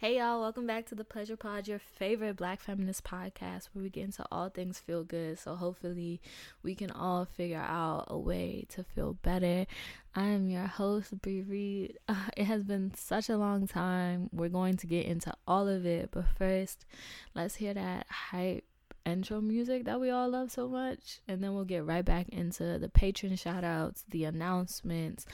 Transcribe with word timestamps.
Hey 0.00 0.18
y'all, 0.18 0.40
welcome 0.40 0.64
back 0.64 0.86
to 0.86 0.94
the 0.94 1.02
Pleasure 1.02 1.36
Pod, 1.36 1.66
your 1.66 1.80
favorite 1.80 2.36
black 2.36 2.60
feminist 2.60 3.02
podcast 3.02 3.70
where 3.72 3.82
we 3.82 3.90
get 3.90 4.04
into 4.04 4.24
all 4.30 4.48
things 4.48 4.78
feel 4.78 5.02
good. 5.02 5.40
So 5.40 5.56
hopefully 5.56 6.20
we 6.62 6.76
can 6.76 6.92
all 6.92 7.24
figure 7.24 7.58
out 7.58 8.04
a 8.06 8.16
way 8.16 8.66
to 8.68 8.84
feel 8.84 9.14
better. 9.14 9.66
I 10.14 10.26
am 10.26 10.48
your 10.50 10.68
host, 10.68 11.20
Bry 11.20 11.42
Reed. 11.44 11.98
It 12.36 12.44
has 12.44 12.62
been 12.62 12.94
such 12.94 13.28
a 13.28 13.36
long 13.36 13.66
time. 13.66 14.30
We're 14.32 14.50
going 14.50 14.76
to 14.76 14.86
get 14.86 15.04
into 15.04 15.34
all 15.48 15.66
of 15.66 15.84
it, 15.84 16.10
but 16.12 16.26
first, 16.38 16.86
let's 17.34 17.56
hear 17.56 17.74
that 17.74 18.06
hype 18.08 18.64
intro 19.04 19.40
music 19.40 19.84
that 19.86 20.00
we 20.00 20.10
all 20.10 20.28
love 20.28 20.52
so 20.52 20.68
much, 20.68 21.18
and 21.26 21.42
then 21.42 21.54
we'll 21.54 21.64
get 21.64 21.84
right 21.84 22.04
back 22.04 22.28
into 22.28 22.78
the 22.78 22.88
patron 22.88 23.34
shout 23.34 23.64
outs, 23.64 24.04
the 24.08 24.22
announcements, 24.22 25.26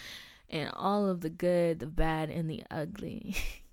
and 0.48 0.70
all 0.72 1.06
of 1.06 1.20
the 1.20 1.28
good, 1.28 1.80
the 1.80 1.86
bad, 1.86 2.30
and 2.30 2.48
the 2.48 2.62
ugly. 2.70 3.36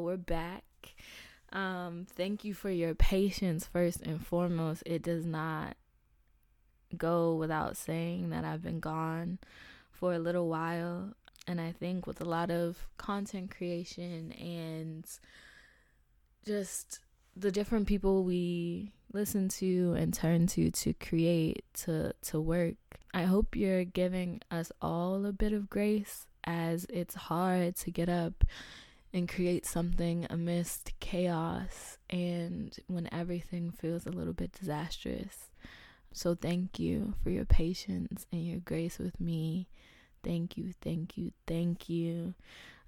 We're 0.00 0.16
back. 0.16 0.64
Um, 1.52 2.06
thank 2.14 2.44
you 2.44 2.54
for 2.54 2.70
your 2.70 2.94
patience 2.94 3.66
first 3.66 4.02
and 4.02 4.24
foremost. 4.24 4.82
It 4.86 5.02
does 5.02 5.24
not 5.24 5.76
go 6.96 7.34
without 7.34 7.76
saying 7.76 8.30
that 8.30 8.44
I've 8.44 8.62
been 8.62 8.80
gone 8.80 9.38
for 9.90 10.12
a 10.12 10.18
little 10.18 10.48
while. 10.48 11.14
And 11.46 11.60
I 11.60 11.72
think 11.72 12.06
with 12.06 12.20
a 12.20 12.24
lot 12.24 12.50
of 12.50 12.86
content 12.96 13.54
creation 13.56 14.32
and 14.32 15.06
just 16.44 17.00
the 17.36 17.52
different 17.52 17.86
people 17.86 18.24
we 18.24 18.92
listen 19.12 19.48
to 19.48 19.94
and 19.98 20.12
turn 20.12 20.46
to 20.46 20.70
to 20.70 20.92
create 20.94 21.64
to 21.74 22.12
to 22.22 22.40
work 22.40 22.74
i 23.14 23.22
hope 23.22 23.54
you're 23.54 23.84
giving 23.84 24.40
us 24.50 24.72
all 24.80 25.24
a 25.26 25.32
bit 25.32 25.52
of 25.52 25.70
grace 25.70 26.26
as 26.44 26.86
it's 26.88 27.14
hard 27.14 27.76
to 27.76 27.90
get 27.90 28.08
up 28.08 28.44
and 29.12 29.28
create 29.28 29.66
something 29.66 30.26
amidst 30.28 30.92
chaos 31.00 31.98
and 32.10 32.76
when 32.86 33.08
everything 33.12 33.70
feels 33.70 34.06
a 34.06 34.10
little 34.10 34.32
bit 34.32 34.52
disastrous. 34.52 35.50
So, 36.12 36.34
thank 36.34 36.78
you 36.78 37.14
for 37.22 37.30
your 37.30 37.44
patience 37.44 38.26
and 38.32 38.46
your 38.46 38.58
grace 38.58 38.98
with 38.98 39.20
me. 39.20 39.68
Thank 40.22 40.56
you, 40.56 40.72
thank 40.80 41.16
you, 41.16 41.32
thank 41.46 41.88
you. 41.88 42.34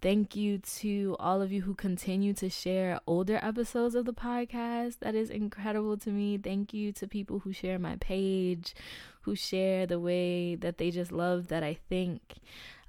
Thank 0.00 0.36
you 0.36 0.58
to 0.58 1.16
all 1.18 1.42
of 1.42 1.50
you 1.50 1.62
who 1.62 1.74
continue 1.74 2.32
to 2.34 2.48
share 2.48 3.00
older 3.08 3.40
episodes 3.42 3.96
of 3.96 4.04
the 4.04 4.12
podcast. 4.12 5.00
That 5.00 5.16
is 5.16 5.28
incredible 5.28 5.96
to 5.98 6.10
me. 6.10 6.38
Thank 6.38 6.72
you 6.72 6.92
to 6.92 7.08
people 7.08 7.40
who 7.40 7.52
share 7.52 7.80
my 7.80 7.96
page, 7.96 8.74
who 9.22 9.34
share 9.34 9.86
the 9.86 9.98
way 9.98 10.54
that 10.54 10.78
they 10.78 10.92
just 10.92 11.10
love 11.10 11.48
that 11.48 11.64
I 11.64 11.78
think 11.88 12.20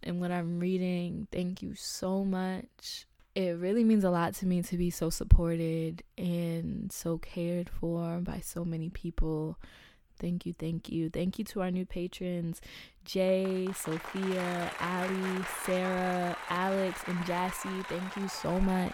and 0.04 0.22
what 0.22 0.32
I'm 0.32 0.60
reading. 0.60 1.28
Thank 1.32 1.64
you 1.64 1.74
so 1.74 2.24
much 2.24 3.08
it 3.40 3.58
really 3.58 3.86
means 3.86 4.04
a 4.04 4.10
lot 4.10 4.34
to 4.34 4.46
me 4.46 4.62
to 4.62 4.76
be 4.76 4.90
so 4.90 5.10
supported 5.10 6.04
and 6.18 6.92
so 6.92 7.18
cared 7.18 7.70
for 7.70 8.20
by 8.20 8.42
so 8.42 8.66
many 8.66 8.90
people. 8.90 9.58
Thank 10.20 10.46
you, 10.46 10.52
thank 10.52 10.90
you. 10.90 11.10
Thank 11.10 11.40
you 11.40 11.46
to 11.46 11.62
our 11.62 11.72
new 11.72 11.86
patrons 11.86 12.60
Jay, 13.06 13.70
Sophia, 13.74 14.70
Ali, 14.82 15.44
Sarah, 15.64 16.38
Alex, 16.50 17.00
and 17.08 17.26
Jassy. 17.26 17.82
Thank 17.84 18.18
you 18.18 18.28
so 18.28 18.60
much 18.60 18.94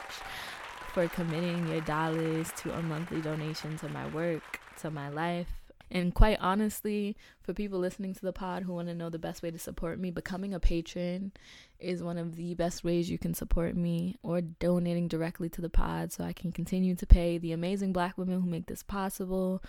for 0.94 1.08
committing 1.08 1.68
your 1.68 1.82
dollars 1.82 2.52
to 2.58 2.72
a 2.78 2.84
monthly 2.84 3.22
donation 3.22 3.78
to 3.80 3.90
my 3.90 4.08
work, 4.10 4.60
to 4.82 4.92
my 4.92 5.10
life. 5.10 5.65
And 5.92 6.14
quite 6.14 6.38
honestly, 6.42 7.16
for 7.42 7.54
people 7.54 7.80
listening 7.80 8.14
to 8.16 8.22
the 8.22 8.34
pod 8.34 8.64
who 8.64 8.74
want 8.74 8.88
to 8.88 8.96
know 8.96 9.10
the 9.10 9.20
best 9.20 9.44
way 9.44 9.52
to 9.52 9.60
support 9.60 10.00
me, 10.00 10.12
becoming 10.12 10.54
a 10.54 10.60
patron 10.60 11.32
is 11.80 12.02
one 12.02 12.18
of 12.18 12.36
the 12.36 12.54
best 12.56 12.84
ways 12.84 13.10
you 13.10 13.18
can 13.18 13.34
support 13.34 13.76
me 13.76 14.16
or 14.24 14.42
donating 14.42 15.08
directly 15.08 15.50
to 15.50 15.62
the 15.62 15.70
pod 15.70 16.12
so 16.12 16.24
I 16.24 16.34
can 16.34 16.52
continue 16.52 16.96
to 16.96 17.06
pay 17.06 17.38
the 17.38 17.52
amazing 17.52 17.94
black 17.94 18.18
women 18.18 18.42
who 18.42 18.50
make 18.50 18.68
this 18.68 18.84
possible. 18.84 19.62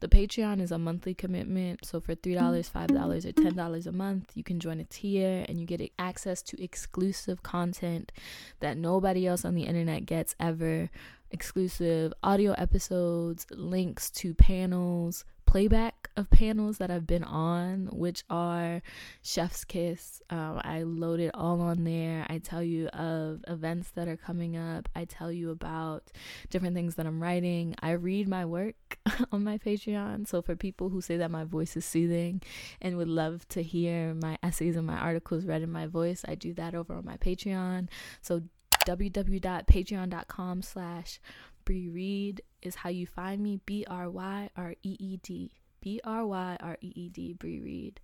The 0.00 0.08
Patreon 0.08 0.60
is 0.60 0.70
a 0.70 0.78
monthly 0.78 1.12
commitment. 1.12 1.84
So 1.84 2.00
for 2.00 2.14
$3, 2.14 2.36
$5, 2.36 3.24
or 3.24 3.32
$10 3.32 3.86
a 3.86 3.92
month, 3.92 4.36
you 4.36 4.44
can 4.44 4.60
join 4.60 4.78
a 4.78 4.84
tier 4.84 5.44
and 5.48 5.58
you 5.58 5.66
get 5.66 5.82
access 5.98 6.40
to 6.42 6.62
exclusive 6.62 7.42
content 7.42 8.12
that 8.60 8.76
nobody 8.76 9.26
else 9.26 9.44
on 9.44 9.54
the 9.54 9.64
internet 9.64 10.06
gets 10.06 10.36
ever. 10.38 10.88
Exclusive 11.30 12.14
audio 12.22 12.52
episodes, 12.52 13.46
links 13.50 14.08
to 14.10 14.34
panels, 14.34 15.24
playback 15.48 16.10
of 16.14 16.28
panels 16.28 16.76
that 16.76 16.90
I've 16.90 17.06
been 17.06 17.24
on, 17.24 17.88
which 17.90 18.22
are 18.28 18.82
Chef's 19.22 19.64
Kiss. 19.64 20.20
Um, 20.28 20.60
I 20.62 20.82
load 20.82 21.20
it 21.20 21.30
all 21.32 21.62
on 21.62 21.84
there. 21.84 22.26
I 22.28 22.36
tell 22.36 22.62
you 22.62 22.88
of 22.88 23.42
events 23.48 23.92
that 23.92 24.08
are 24.08 24.18
coming 24.18 24.58
up. 24.58 24.90
I 24.94 25.06
tell 25.06 25.32
you 25.32 25.48
about 25.50 26.12
different 26.50 26.74
things 26.74 26.96
that 26.96 27.06
I'm 27.06 27.22
writing. 27.22 27.74
I 27.80 27.92
read 27.92 28.28
my 28.28 28.44
work 28.44 28.98
on 29.32 29.42
my 29.42 29.56
Patreon. 29.56 30.28
So 30.28 30.42
for 30.42 30.54
people 30.54 30.90
who 30.90 31.00
say 31.00 31.16
that 31.16 31.30
my 31.30 31.44
voice 31.44 31.78
is 31.78 31.86
soothing 31.86 32.42
and 32.82 32.98
would 32.98 33.08
love 33.08 33.48
to 33.48 33.62
hear 33.62 34.12
my 34.12 34.36
essays 34.42 34.76
and 34.76 34.86
my 34.86 34.98
articles 34.98 35.46
read 35.46 35.62
in 35.62 35.72
my 35.72 35.86
voice, 35.86 36.26
I 36.28 36.34
do 36.34 36.52
that 36.54 36.74
over 36.74 36.94
on 36.94 37.06
my 37.06 37.16
Patreon. 37.16 37.88
So 38.20 38.42
www.patreon.com 38.88 40.62
slash 40.62 41.20
Bry 41.68 41.86
Reed 41.92 42.40
is 42.62 42.76
how 42.76 42.88
you 42.88 43.06
find 43.06 43.42
me. 43.42 43.60
B 43.66 43.84
R 43.86 44.08
Y 44.08 44.48
R 44.56 44.74
E 44.82 44.96
E 44.98 45.18
D. 45.22 45.52
B 45.82 46.00
R 46.02 46.24
Y 46.24 46.56
R 46.60 46.78
E 46.80 46.92
E 46.96 47.08
D. 47.10 47.34
Bry 47.34 47.60
Reed. 47.62 48.00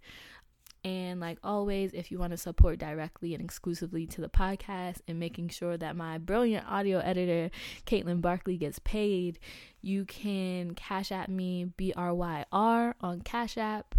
And 0.85 1.19
like 1.19 1.39
always, 1.43 1.95
if 1.95 2.11
you 2.11 2.19
want 2.19 2.33
to 2.33 2.37
support 2.37 2.79
directly 2.79 3.33
and 3.33 3.43
exclusively 3.43 4.07
to 4.09 4.21
the 4.21 4.29
podcast 4.29 4.99
and 5.09 5.19
making 5.19 5.49
sure 5.49 5.79
that 5.79 5.97
my 5.97 6.19
brilliant 6.19 6.71
audio 6.71 6.99
editor, 6.99 7.51
Caitlin 7.87 8.21
Barkley, 8.21 8.59
gets 8.59 8.81
paid, 8.81 9.39
you 9.81 10.05
can 10.05 10.75
cash 10.75 11.11
at 11.11 11.31
me 11.31 11.65
B 11.79 11.95
R 11.97 12.13
Y 12.13 12.45
R 12.53 12.95
on 13.01 13.23
Cash 13.23 13.57
App. 13.57 13.95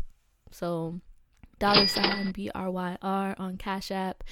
So 0.52 1.02
dollar 1.60 1.88
sign 1.88 2.32
B 2.32 2.52
R 2.54 2.70
Y 2.70 2.98
R 3.02 3.36
on 3.38 3.58
Cash 3.58 3.92
App 3.92 4.24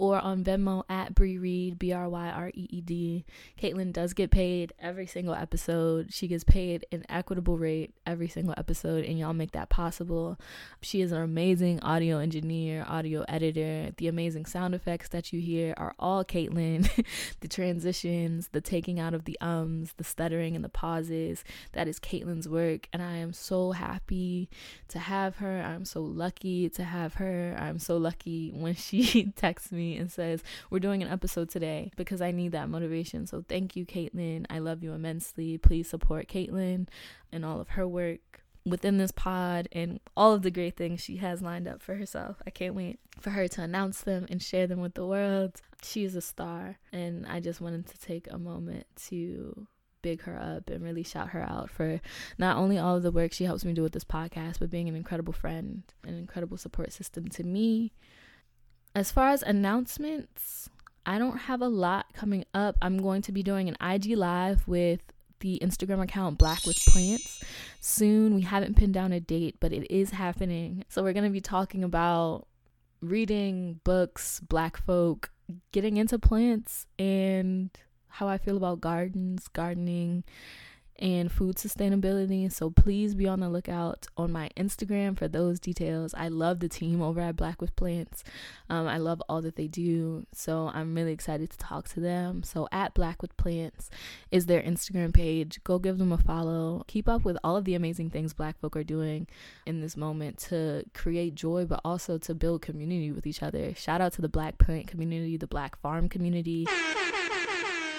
or 0.00 0.18
on 0.18 0.42
Venmo 0.42 0.82
at 0.88 1.14
Bry 1.14 1.34
Reed 1.34 1.78
B 1.78 1.92
R 1.92 2.08
Y 2.08 2.28
R 2.28 2.48
E 2.54 2.66
E 2.70 2.80
D. 2.80 3.24
Caitlin 3.60 3.92
does 3.92 4.14
get 4.14 4.30
paid 4.30 4.72
every 4.78 5.06
single 5.06 5.34
episode. 5.34 6.12
She 6.12 6.26
gets 6.26 6.42
paid 6.42 6.86
an 6.90 7.04
equitable 7.08 7.58
rate 7.58 7.94
every 8.06 8.28
single 8.28 8.54
episode, 8.56 9.04
and 9.04 9.18
y'all 9.18 9.34
make 9.34 9.52
that 9.52 9.68
possible. 9.68 10.38
She 10.80 11.02
is 11.02 11.12
an 11.12 11.20
amazing 11.20 11.80
audio 11.80 12.18
engineer, 12.18 12.84
audio 12.88 13.24
editor. 13.28 13.90
The 13.98 14.08
amazing 14.08 14.46
sound 14.46 14.74
effects 14.74 15.10
that 15.10 15.32
you 15.32 15.40
hear 15.40 15.74
are 15.76 15.94
all 15.98 16.24
Caitlin. 16.24 16.88
the 17.40 17.48
transitions, 17.48 18.48
the 18.52 18.62
taking 18.62 18.98
out 18.98 19.12
of 19.12 19.24
the 19.24 19.36
ums, 19.40 19.92
the 19.98 20.04
stuttering 20.04 20.56
and 20.56 20.64
the 20.64 20.70
pauses. 20.70 21.44
That 21.72 21.88
is 21.88 22.00
Caitlin's 22.00 22.48
work, 22.48 22.88
and 22.92 23.02
I 23.02 23.16
am 23.16 23.34
so 23.34 23.72
happy 23.72 24.48
to 24.88 24.98
have 24.98 25.36
her. 25.36 25.60
I'm 25.60 25.84
so 25.84 26.00
lucky 26.00 26.69
to 26.74 26.84
have 26.84 27.14
her. 27.14 27.56
I'm 27.58 27.78
so 27.78 27.96
lucky 27.96 28.52
when 28.54 28.74
she 28.74 29.32
texts 29.36 29.72
me 29.72 29.96
and 29.96 30.10
says, 30.10 30.42
We're 30.70 30.78
doing 30.78 31.02
an 31.02 31.08
episode 31.08 31.50
today 31.50 31.92
because 31.96 32.20
I 32.20 32.30
need 32.30 32.52
that 32.52 32.68
motivation. 32.68 33.26
So 33.26 33.44
thank 33.48 33.76
you, 33.76 33.86
Caitlin. 33.86 34.46
I 34.50 34.58
love 34.58 34.82
you 34.82 34.92
immensely. 34.92 35.58
Please 35.58 35.88
support 35.88 36.28
Caitlin 36.28 36.88
and 37.32 37.44
all 37.44 37.60
of 37.60 37.70
her 37.70 37.86
work 37.86 38.20
within 38.66 38.98
this 38.98 39.10
pod 39.10 39.68
and 39.72 40.00
all 40.16 40.32
of 40.32 40.42
the 40.42 40.50
great 40.50 40.76
things 40.76 41.00
she 41.00 41.16
has 41.16 41.42
lined 41.42 41.66
up 41.66 41.82
for 41.82 41.94
herself. 41.94 42.42
I 42.46 42.50
can't 42.50 42.74
wait 42.74 42.98
for 43.20 43.30
her 43.30 43.48
to 43.48 43.62
announce 43.62 44.02
them 44.02 44.26
and 44.30 44.42
share 44.42 44.66
them 44.66 44.80
with 44.80 44.94
the 44.94 45.06
world. 45.06 45.60
She 45.82 46.04
is 46.04 46.14
a 46.14 46.20
star, 46.20 46.78
and 46.92 47.26
I 47.26 47.40
just 47.40 47.60
wanted 47.60 47.86
to 47.86 47.98
take 47.98 48.28
a 48.30 48.38
moment 48.38 48.86
to 49.08 49.66
big 50.02 50.22
her 50.22 50.38
up 50.38 50.70
and 50.70 50.82
really 50.82 51.02
shout 51.02 51.30
her 51.30 51.42
out 51.42 51.70
for 51.70 52.00
not 52.38 52.56
only 52.56 52.78
all 52.78 52.96
of 52.96 53.02
the 53.02 53.10
work 53.10 53.32
she 53.32 53.44
helps 53.44 53.64
me 53.64 53.72
do 53.72 53.82
with 53.82 53.92
this 53.92 54.04
podcast, 54.04 54.58
but 54.58 54.70
being 54.70 54.88
an 54.88 54.96
incredible 54.96 55.32
friend, 55.32 55.82
an 56.04 56.14
incredible 56.14 56.56
support 56.56 56.92
system 56.92 57.28
to 57.28 57.44
me. 57.44 57.92
As 58.94 59.12
far 59.12 59.28
as 59.28 59.42
announcements, 59.42 60.68
I 61.06 61.18
don't 61.18 61.38
have 61.38 61.62
a 61.62 61.68
lot 61.68 62.06
coming 62.12 62.44
up. 62.54 62.76
I'm 62.82 62.98
going 62.98 63.22
to 63.22 63.32
be 63.32 63.42
doing 63.42 63.68
an 63.68 63.76
IG 63.80 64.16
live 64.16 64.66
with 64.66 65.00
the 65.40 65.58
Instagram 65.62 66.02
account 66.02 66.38
Black 66.38 66.66
with 66.66 66.78
Plants 66.86 67.42
soon. 67.80 68.34
We 68.34 68.42
haven't 68.42 68.76
pinned 68.76 68.94
down 68.94 69.12
a 69.12 69.20
date, 69.20 69.56
but 69.60 69.72
it 69.72 69.90
is 69.90 70.10
happening. 70.10 70.84
So 70.88 71.02
we're 71.02 71.14
going 71.14 71.24
to 71.24 71.30
be 71.30 71.40
talking 71.40 71.82
about 71.82 72.46
reading 73.00 73.80
books, 73.84 74.40
black 74.40 74.76
folk, 74.76 75.30
getting 75.72 75.96
into 75.96 76.18
plants, 76.18 76.86
and 76.98 77.70
how 78.10 78.28
I 78.28 78.38
feel 78.38 78.56
about 78.56 78.80
gardens, 78.80 79.48
gardening, 79.48 80.24
and 81.00 81.32
food 81.32 81.56
sustainability. 81.56 82.52
So 82.52 82.70
please 82.70 83.14
be 83.14 83.26
on 83.26 83.40
the 83.40 83.48
lookout 83.48 84.06
on 84.16 84.30
my 84.30 84.50
Instagram 84.56 85.16
for 85.16 85.28
those 85.28 85.58
details. 85.58 86.14
I 86.14 86.28
love 86.28 86.60
the 86.60 86.68
team 86.68 87.00
over 87.00 87.20
at 87.20 87.36
Black 87.36 87.60
with 87.60 87.74
Plants. 87.74 88.22
Um, 88.68 88.86
I 88.86 88.98
love 88.98 89.22
all 89.28 89.40
that 89.42 89.56
they 89.56 89.66
do. 89.66 90.26
So 90.32 90.70
I'm 90.72 90.94
really 90.94 91.12
excited 91.12 91.50
to 91.50 91.58
talk 91.58 91.88
to 91.90 92.00
them. 92.00 92.42
So 92.42 92.68
at 92.70 92.92
Black 92.94 93.22
with 93.22 93.36
Plants 93.38 93.88
is 94.30 94.46
their 94.46 94.62
Instagram 94.62 95.14
page. 95.14 95.60
Go 95.64 95.78
give 95.78 95.98
them 95.98 96.12
a 96.12 96.18
follow. 96.18 96.84
Keep 96.86 97.08
up 97.08 97.24
with 97.24 97.38
all 97.42 97.56
of 97.56 97.64
the 97.64 97.74
amazing 97.74 98.10
things 98.10 98.34
Black 98.34 98.58
folk 98.60 98.76
are 98.76 98.84
doing 98.84 99.26
in 99.64 99.80
this 99.80 99.96
moment 99.96 100.38
to 100.38 100.84
create 100.92 101.34
joy, 101.34 101.64
but 101.64 101.80
also 101.82 102.18
to 102.18 102.34
build 102.34 102.60
community 102.60 103.10
with 103.10 103.26
each 103.26 103.42
other. 103.42 103.74
Shout 103.74 104.02
out 104.02 104.12
to 104.14 104.22
the 104.22 104.28
Black 104.28 104.58
plant 104.58 104.86
community, 104.86 105.38
the 105.38 105.46
Black 105.46 105.80
farm 105.80 106.08
community. 106.10 106.66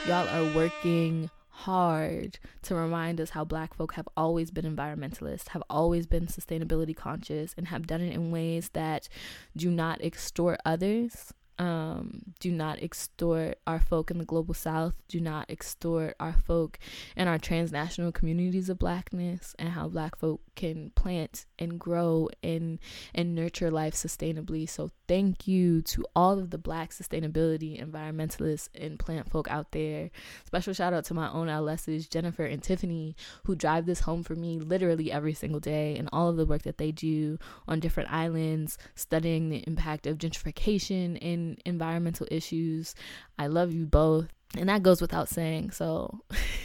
Y'all 0.08 0.28
are 0.30 0.56
working 0.56 1.30
hard 1.50 2.40
to 2.64 2.74
remind 2.74 3.22
us 3.22 3.30
how 3.30 3.46
black 3.46 3.76
folk 3.76 3.94
have 3.94 4.10
always 4.18 4.50
been 4.50 4.66
environmentalists, 4.66 5.50
have 5.50 5.62
always 5.70 6.08
been 6.08 6.26
sustainability 6.26 6.96
conscious, 6.96 7.54
and 7.56 7.68
have 7.68 7.86
done 7.86 8.02
it 8.02 8.12
in 8.12 8.32
ways 8.32 8.70
that 8.74 9.08
do 9.56 9.70
not 9.70 10.02
extort 10.02 10.60
others 10.66 11.34
um, 11.60 12.22
do 12.40 12.52
not 12.52 12.82
extort 12.82 13.60
our 13.68 13.80
folk 13.80 14.10
in 14.10 14.18
the 14.18 14.26
global 14.26 14.54
south, 14.54 14.96
do 15.08 15.20
not 15.20 15.50
extort 15.50 16.16
our 16.20 16.34
folk 16.34 16.80
in 17.16 17.28
our 17.28 17.38
transnational 17.38 18.12
communities 18.12 18.70
of 18.70 18.80
blackness 18.80 19.56
and 19.60 19.70
how 19.70 19.88
black 19.88 20.18
folk 20.18 20.42
can 20.56 20.92
plant 20.96 21.46
and 21.60 21.80
grow 21.80 22.30
and 22.42 22.80
and 23.14 23.36
nurture 23.36 23.70
life 23.70 23.94
sustainably. 23.94 24.68
So 24.68 24.90
thank 25.08 25.48
you 25.48 25.82
to 25.84 26.06
all 26.16 26.40
of 26.40 26.50
the 26.50 26.58
black 26.58 26.92
sustainability 26.92 27.80
environmentalists 27.82 28.70
and 28.74 28.98
plant 28.98 29.30
folk 29.30 29.50
out 29.50 29.72
there. 29.72 30.10
Special 30.46 30.74
shout 30.74 30.94
out 30.94 31.06
to 31.06 31.14
my 31.14 31.32
own 31.32 31.50
LS's 31.50 32.08
Jennifer 32.08 32.46
and 32.46 32.64
Tiffany 32.64 33.16
who 33.46 33.56
drive 33.56 33.86
this 33.86 34.02
home 34.02 34.24
for 34.24 34.36
me 34.36 34.60
literally 34.60 35.12
every 35.12 35.34
single 35.34 35.60
day 35.60 35.96
and 35.96 36.10
all 36.12 36.30
of 36.30 36.38
the 36.38 36.46
work 36.46 36.64
that 36.64 36.78
they 36.78 36.92
do 36.92 37.38
on 37.68 37.80
different 37.80 38.12
islands 38.12 38.78
studying 38.96 39.50
the 39.50 39.64
impact 39.68 40.08
of 40.08 40.18
gentrification 40.18 41.18
in 41.42 41.58
environmental 41.66 42.28
issues. 42.30 42.96
I 43.38 43.48
love 43.48 43.74
you 43.74 43.86
both. 43.86 44.28
And 44.58 44.68
that 44.68 44.84
goes 44.84 45.02
without 45.02 45.30
saying. 45.30 45.72
So 45.72 46.22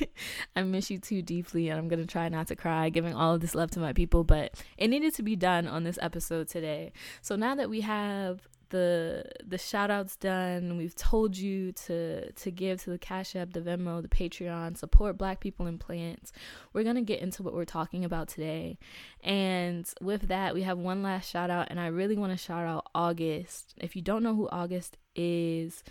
I 0.56 0.62
miss 0.62 0.90
you 0.90 0.98
too 0.98 1.22
deeply. 1.22 1.68
And 1.68 1.78
I'm 1.78 1.88
going 1.88 2.00
to 2.00 2.06
try 2.06 2.28
not 2.28 2.48
to 2.48 2.56
cry, 2.56 2.88
giving 2.90 3.14
all 3.14 3.34
of 3.34 3.40
this 3.40 3.54
love 3.54 3.70
to 3.72 3.80
my 3.80 3.92
people. 3.92 4.24
But 4.24 4.54
it 4.76 4.88
needed 4.88 5.14
to 5.14 5.22
be 5.22 5.36
done 5.36 5.66
on 5.68 5.84
this 5.84 5.98
episode 6.02 6.48
today. 6.48 6.92
So 7.22 7.36
now 7.36 7.54
that 7.54 7.70
we 7.70 7.82
have 7.82 8.48
the 8.70 9.24
the 9.44 9.58
shout 9.58 9.90
outs 9.90 10.16
done. 10.16 10.76
We've 10.76 10.94
told 10.94 11.36
you 11.36 11.72
to 11.72 12.32
to 12.32 12.50
give 12.50 12.82
to 12.82 12.90
the 12.90 12.98
cash 12.98 13.36
app 13.36 13.52
the 13.52 13.60
venmo 13.60 14.02
the 14.02 14.08
patreon 14.08 14.76
support 14.76 15.16
black 15.16 15.40
people 15.40 15.66
in 15.66 15.78
plants. 15.78 16.32
We're 16.72 16.84
gonna 16.84 17.02
get 17.02 17.20
into 17.20 17.42
what 17.42 17.54
we're 17.54 17.64
talking 17.64 18.04
about 18.04 18.28
today. 18.28 18.78
And 19.22 19.88
with 20.00 20.28
that 20.28 20.54
we 20.54 20.62
have 20.62 20.78
one 20.78 21.02
last 21.02 21.30
shout 21.30 21.50
out 21.50 21.68
and 21.70 21.80
i 21.80 21.86
really 21.86 22.16
want 22.16 22.32
to 22.32 22.38
shout 22.38 22.66
out 22.66 22.86
august. 22.94 23.74
If 23.78 23.96
you 23.96 24.02
don't 24.02 24.22
know 24.22 24.34
who 24.34 24.48
august 24.48 24.96
is 25.14 25.82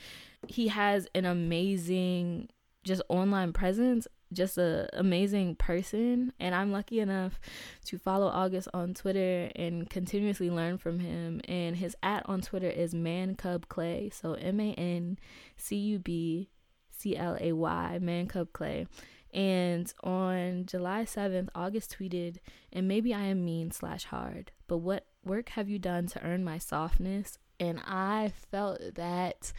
he 0.47 0.67
has 0.67 1.07
an 1.15 1.25
amazing 1.25 2.49
just 2.83 3.01
online 3.09 3.51
presence 3.51 4.07
just 4.35 4.57
a 4.57 4.87
amazing 4.93 5.55
person 5.55 6.31
and 6.39 6.53
i'm 6.53 6.71
lucky 6.71 6.99
enough 6.99 7.39
to 7.83 7.97
follow 7.97 8.27
august 8.27 8.67
on 8.73 8.93
twitter 8.93 9.49
and 9.55 9.89
continuously 9.89 10.49
learn 10.49 10.77
from 10.77 10.99
him 10.99 11.41
and 11.47 11.77
his 11.77 11.95
at 12.03 12.27
on 12.27 12.41
twitter 12.41 12.69
is 12.69 12.93
man 12.93 13.33
cub 13.35 13.67
clay 13.67 14.09
so 14.13 14.33
m-a-n-c-u-b-c-l-a-y 14.33 15.17
man 18.01 18.27
cub 18.27 18.51
clay. 18.53 18.85
And 19.33 19.91
on 20.03 20.65
july 20.65 21.03
7th 21.03 21.49
august 21.55 21.97
tweeted 21.97 22.37
and 22.71 22.87
maybe 22.87 23.13
i 23.13 23.23
am 23.23 23.43
mean 23.43 23.71
slash 23.71 24.05
hard 24.05 24.51
but 24.67 24.77
what 24.77 25.07
work 25.25 25.49
have 25.49 25.67
you 25.67 25.79
done 25.79 26.07
to 26.07 26.23
earn 26.23 26.43
my 26.43 26.57
softness? 26.57 27.37
And 27.59 27.81
i 27.85 28.31
felt 28.51 28.79
that 28.95 29.51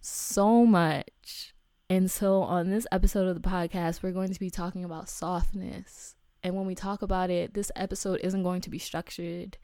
so 0.00 0.66
much 0.66 1.51
and 1.92 2.10
so, 2.10 2.40
on 2.40 2.70
this 2.70 2.86
episode 2.90 3.28
of 3.28 3.34
the 3.34 3.46
podcast, 3.46 4.02
we're 4.02 4.12
going 4.12 4.32
to 4.32 4.40
be 4.40 4.48
talking 4.48 4.82
about 4.82 5.10
softness. 5.10 6.14
And 6.42 6.56
when 6.56 6.64
we 6.64 6.74
talk 6.74 7.02
about 7.02 7.28
it, 7.28 7.52
this 7.52 7.70
episode 7.76 8.18
isn't 8.24 8.42
going 8.42 8.62
to 8.62 8.70
be 8.70 8.78
structured. 8.78 9.58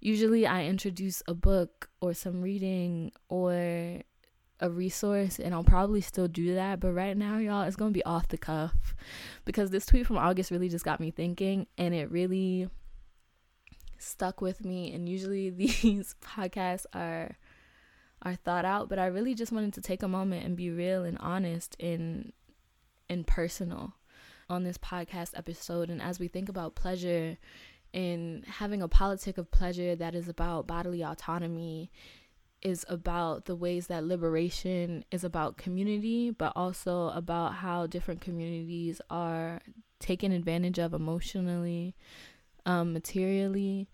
Usually, 0.00 0.48
I 0.48 0.64
introduce 0.64 1.22
a 1.28 1.34
book 1.34 1.88
or 2.00 2.12
some 2.12 2.42
reading 2.42 3.12
or 3.28 4.02
a 4.58 4.68
resource, 4.68 5.38
and 5.38 5.54
I'll 5.54 5.62
probably 5.62 6.00
still 6.00 6.26
do 6.26 6.56
that. 6.56 6.80
But 6.80 6.90
right 6.90 7.16
now, 7.16 7.38
y'all, 7.38 7.62
it's 7.62 7.76
going 7.76 7.92
to 7.92 7.96
be 7.96 8.04
off 8.04 8.26
the 8.26 8.36
cuff 8.36 8.96
because 9.44 9.70
this 9.70 9.86
tweet 9.86 10.08
from 10.08 10.18
August 10.18 10.50
really 10.50 10.68
just 10.68 10.84
got 10.84 10.98
me 10.98 11.12
thinking, 11.12 11.68
and 11.78 11.94
it 11.94 12.10
really 12.10 12.68
stuck 13.96 14.40
with 14.40 14.64
me. 14.64 14.92
And 14.92 15.08
usually, 15.08 15.50
these 15.82 16.16
podcasts 16.20 16.86
are 16.92 17.36
are 18.22 18.34
thought 18.34 18.64
out, 18.64 18.88
but 18.88 18.98
I 18.98 19.06
really 19.06 19.34
just 19.34 19.52
wanted 19.52 19.72
to 19.74 19.80
take 19.80 20.02
a 20.02 20.08
moment 20.08 20.44
and 20.44 20.56
be 20.56 20.70
real 20.70 21.04
and 21.04 21.18
honest 21.18 21.76
and 21.80 22.32
and 23.08 23.26
personal 23.26 23.94
on 24.48 24.64
this 24.64 24.78
podcast 24.78 25.36
episode. 25.36 25.90
And 25.90 26.00
as 26.02 26.20
we 26.20 26.28
think 26.28 26.48
about 26.48 26.74
pleasure 26.74 27.38
and 27.92 28.44
having 28.44 28.82
a 28.82 28.88
politic 28.88 29.38
of 29.38 29.50
pleasure 29.50 29.96
that 29.96 30.14
is 30.14 30.28
about 30.28 30.66
bodily 30.66 31.02
autonomy, 31.02 31.90
is 32.62 32.84
about 32.88 33.46
the 33.46 33.56
ways 33.56 33.86
that 33.86 34.04
liberation 34.04 35.04
is 35.10 35.24
about 35.24 35.56
community, 35.56 36.30
but 36.30 36.52
also 36.54 37.08
about 37.08 37.54
how 37.54 37.86
different 37.86 38.20
communities 38.20 39.00
are 39.08 39.60
taken 39.98 40.30
advantage 40.30 40.78
of 40.78 40.92
emotionally, 40.92 41.94
um, 42.66 42.92
materially, 42.92 43.88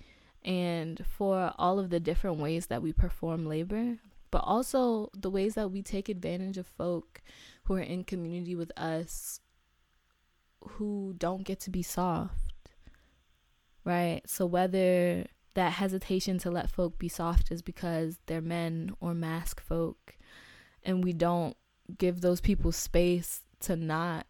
and 0.45 1.05
for 1.07 1.53
all 1.59 1.79
of 1.79 1.91
the 1.91 2.01
different 2.01 2.39
ways 2.39 2.67
that 2.67 2.83
we 2.83 2.93
perform 2.93 3.47
labor, 3.47 3.99
but 4.31 4.43
also 4.45 5.11
the 5.15 5.31
ways 5.31 5.55
that 5.55 5.71
we 5.71 5.83
take 5.83 6.09
advantage 6.09 6.59
of 6.59 6.67
folk 6.67 7.23
who 7.65 7.75
are 7.75 7.81
in 7.81 8.05
community 8.05 8.55
with 8.55 8.73
us 8.77 9.41
who 10.61 11.15
don't 11.17 11.45
get 11.45 11.61
to 11.61 11.71
be 11.71 11.83
soft, 11.83 12.71
right? 13.85 14.21
So 14.27 14.47
whether 14.47 15.27
that 15.55 15.73
hesitation 15.73 16.39
to 16.39 16.51
let 16.51 16.71
folk 16.71 16.99
be 16.99 17.09
soft 17.09 17.51
is 17.51 17.63
because 17.63 18.19
they're 18.27 18.41
men 18.41 18.95
or 19.01 19.15
masc 19.15 19.61
folk, 19.61 20.17
and 20.83 21.03
we 21.03 21.13
don't 21.13 21.57
give 21.99 22.21
those 22.21 22.41
people 22.41 22.73
space 22.73 23.43
to 23.61 23.77
not 23.77 24.27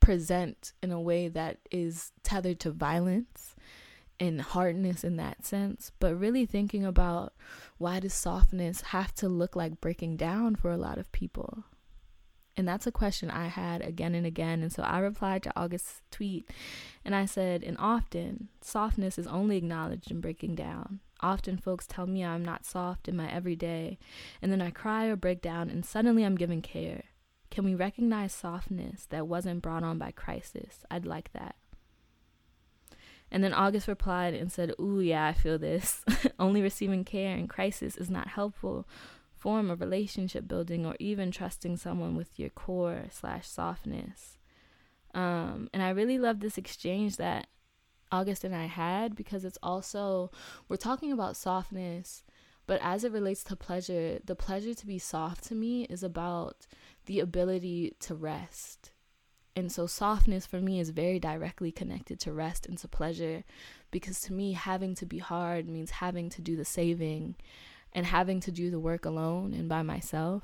present 0.00 0.72
in 0.82 0.90
a 0.90 1.00
way 1.00 1.28
that 1.28 1.58
is 1.70 2.12
tethered 2.22 2.60
to 2.60 2.70
violence 2.70 3.54
and 4.18 4.40
hardness 4.40 5.04
in 5.04 5.16
that 5.16 5.44
sense, 5.44 5.92
but 5.98 6.18
really 6.18 6.46
thinking 6.46 6.84
about 6.84 7.34
why 7.78 8.00
does 8.00 8.14
softness 8.14 8.80
have 8.80 9.14
to 9.16 9.28
look 9.28 9.54
like 9.54 9.80
breaking 9.80 10.16
down 10.16 10.56
for 10.56 10.70
a 10.70 10.76
lot 10.78 10.98
of 10.98 11.12
people? 11.12 11.64
And 12.56 12.66
that's 12.66 12.86
a 12.86 12.92
question 12.92 13.30
I 13.30 13.48
had 13.48 13.82
again 13.82 14.14
and 14.14 14.24
again. 14.26 14.62
And 14.62 14.72
so 14.72 14.82
I 14.82 15.00
replied 15.00 15.42
to 15.42 15.52
August's 15.54 16.00
tweet 16.10 16.50
and 17.04 17.14
I 17.14 17.26
said, 17.26 17.62
and 17.62 17.76
often 17.78 18.48
softness 18.62 19.18
is 19.18 19.26
only 19.26 19.58
acknowledged 19.58 20.10
in 20.10 20.22
breaking 20.22 20.54
down. 20.54 21.00
Often 21.20 21.58
folks 21.58 21.86
tell 21.86 22.06
me 22.06 22.24
I'm 22.24 22.44
not 22.44 22.64
soft 22.66 23.08
in 23.08 23.16
my 23.16 23.30
everyday, 23.30 23.98
and 24.42 24.52
then 24.52 24.60
I 24.60 24.70
cry 24.70 25.06
or 25.06 25.16
break 25.16 25.40
down, 25.40 25.70
and 25.70 25.82
suddenly 25.82 26.24
I'm 26.24 26.36
given 26.36 26.60
care. 26.60 27.04
Can 27.50 27.64
we 27.64 27.74
recognize 27.74 28.34
softness 28.34 29.06
that 29.06 29.26
wasn't 29.26 29.62
brought 29.62 29.82
on 29.82 29.96
by 29.96 30.10
crisis? 30.10 30.84
I'd 30.90 31.06
like 31.06 31.32
that. 31.32 31.56
And 33.30 33.42
then 33.42 33.52
August 33.52 33.88
replied 33.88 34.34
and 34.34 34.52
said, 34.52 34.72
Ooh, 34.80 35.00
yeah, 35.00 35.26
I 35.26 35.32
feel 35.32 35.58
this. 35.58 36.04
Only 36.38 36.62
receiving 36.62 37.04
care 37.04 37.36
in 37.36 37.48
crisis 37.48 37.96
is 37.96 38.10
not 38.10 38.28
helpful 38.28 38.86
form 39.46 39.70
of 39.70 39.80
relationship 39.80 40.48
building 40.48 40.84
or 40.84 40.96
even 40.98 41.30
trusting 41.30 41.76
someone 41.76 42.16
with 42.16 42.38
your 42.38 42.50
core 42.50 43.04
slash 43.10 43.46
softness. 43.46 44.38
Um, 45.14 45.68
and 45.72 45.82
I 45.82 45.90
really 45.90 46.18
love 46.18 46.40
this 46.40 46.58
exchange 46.58 47.16
that 47.16 47.46
August 48.10 48.44
and 48.44 48.54
I 48.54 48.64
had 48.64 49.14
because 49.14 49.44
it's 49.44 49.58
also, 49.62 50.30
we're 50.68 50.76
talking 50.76 51.12
about 51.12 51.36
softness, 51.36 52.24
but 52.66 52.80
as 52.82 53.04
it 53.04 53.12
relates 53.12 53.44
to 53.44 53.56
pleasure, 53.56 54.18
the 54.24 54.34
pleasure 54.34 54.74
to 54.74 54.86
be 54.86 54.98
soft 54.98 55.44
to 55.44 55.54
me 55.54 55.84
is 55.84 56.02
about 56.02 56.66
the 57.04 57.20
ability 57.20 57.94
to 58.00 58.14
rest 58.14 58.90
and 59.56 59.72
so, 59.72 59.86
softness 59.86 60.44
for 60.44 60.60
me 60.60 60.78
is 60.78 60.90
very 60.90 61.18
directly 61.18 61.72
connected 61.72 62.20
to 62.20 62.32
rest 62.32 62.66
and 62.66 62.76
to 62.78 62.88
pleasure 62.88 63.42
because 63.90 64.20
to 64.22 64.34
me, 64.34 64.52
having 64.52 64.94
to 64.96 65.06
be 65.06 65.18
hard 65.18 65.66
means 65.66 65.92
having 65.92 66.28
to 66.30 66.42
do 66.42 66.56
the 66.56 66.64
saving 66.64 67.36
and 67.94 68.04
having 68.04 68.38
to 68.40 68.52
do 68.52 68.70
the 68.70 68.78
work 68.78 69.06
alone 69.06 69.54
and 69.54 69.66
by 69.66 69.82
myself. 69.82 70.42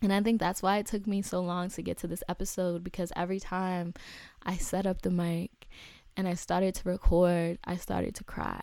And 0.00 0.12
I 0.12 0.20
think 0.20 0.38
that's 0.38 0.62
why 0.62 0.78
it 0.78 0.86
took 0.86 1.04
me 1.08 1.20
so 1.20 1.40
long 1.40 1.68
to 1.70 1.82
get 1.82 1.98
to 1.98 2.06
this 2.06 2.22
episode 2.28 2.84
because 2.84 3.12
every 3.16 3.40
time 3.40 3.92
I 4.44 4.56
set 4.56 4.86
up 4.86 5.02
the 5.02 5.10
mic 5.10 5.66
and 6.16 6.28
I 6.28 6.34
started 6.34 6.76
to 6.76 6.88
record, 6.88 7.58
I 7.64 7.74
started 7.74 8.14
to 8.16 8.24
cry 8.24 8.60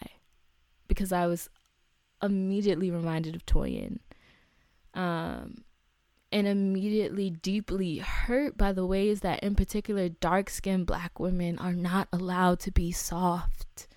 because 0.88 1.12
I 1.12 1.28
was 1.28 1.50
immediately 2.24 2.92
reminded 2.92 3.36
of 3.36 3.46
Toyin. 3.46 4.00
Um, 4.94 5.66
and 6.32 6.48
immediately 6.48 7.30
deeply 7.30 7.98
hurt 7.98 8.58
by 8.58 8.72
the 8.72 8.86
ways 8.86 9.22
that, 9.22 9.42
in 9.42 9.56
particular, 9.56 10.10
dark 10.10 10.50
skinned 10.50 10.86
black 10.86 11.20
women 11.20 11.58
are 11.58 11.74
not 11.74 12.08
allowed 12.14 12.60
to 12.62 12.72
be 12.72 12.92
soft. 12.92 13.88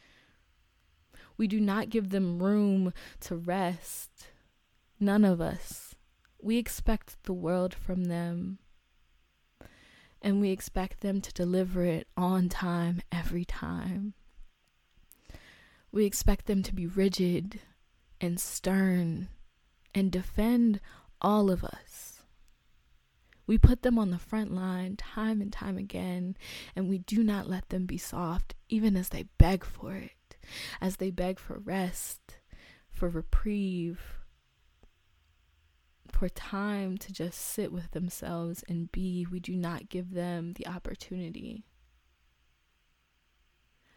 We 1.36 1.46
do 1.46 1.60
not 1.60 1.90
give 1.90 2.10
them 2.10 2.42
room 2.42 2.92
to 3.20 3.36
rest. 3.36 4.28
None 4.98 5.24
of 5.24 5.40
us. 5.40 5.94
We 6.40 6.56
expect 6.56 7.22
the 7.24 7.32
world 7.32 7.74
from 7.74 8.04
them. 8.04 8.58
And 10.20 10.40
we 10.40 10.50
expect 10.50 11.00
them 11.00 11.20
to 11.20 11.32
deliver 11.32 11.84
it 11.84 12.06
on 12.16 12.48
time 12.48 13.02
every 13.10 13.44
time. 13.44 14.14
We 15.90 16.04
expect 16.06 16.46
them 16.46 16.62
to 16.62 16.74
be 16.74 16.86
rigid 16.86 17.60
and 18.20 18.40
stern 18.40 19.28
and 19.94 20.10
defend 20.10 20.80
all 21.20 21.50
of 21.50 21.64
us. 21.64 22.11
We 23.52 23.58
put 23.58 23.82
them 23.82 23.98
on 23.98 24.08
the 24.08 24.18
front 24.18 24.54
line 24.54 24.96
time 24.96 25.42
and 25.42 25.52
time 25.52 25.76
again, 25.76 26.38
and 26.74 26.88
we 26.88 26.96
do 26.96 27.22
not 27.22 27.50
let 27.50 27.68
them 27.68 27.84
be 27.84 27.98
soft, 27.98 28.54
even 28.70 28.96
as 28.96 29.10
they 29.10 29.24
beg 29.36 29.62
for 29.62 29.94
it, 29.94 30.38
as 30.80 30.96
they 30.96 31.10
beg 31.10 31.38
for 31.38 31.58
rest, 31.58 32.38
for 32.88 33.10
reprieve, 33.10 34.00
for 36.10 36.30
time 36.30 36.96
to 36.96 37.12
just 37.12 37.38
sit 37.38 37.70
with 37.70 37.90
themselves 37.90 38.64
and 38.70 38.90
be. 38.90 39.26
We 39.30 39.38
do 39.38 39.54
not 39.54 39.90
give 39.90 40.14
them 40.14 40.54
the 40.54 40.66
opportunity. 40.66 41.66